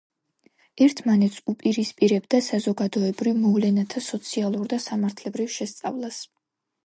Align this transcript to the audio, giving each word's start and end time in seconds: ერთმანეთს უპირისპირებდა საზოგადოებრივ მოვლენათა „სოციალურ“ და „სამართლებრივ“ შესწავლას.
ერთმანეთს 0.83 1.35
უპირისპირებდა 1.51 2.39
საზოგადოებრივ 2.45 3.37
მოვლენათა 3.43 4.03
„სოციალურ“ 4.07 4.67
და 4.71 4.79
„სამართლებრივ“ 4.89 5.53
შესწავლას. 5.57 6.19